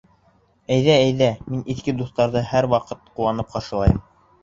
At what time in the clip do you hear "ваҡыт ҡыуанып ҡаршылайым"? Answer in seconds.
2.75-4.07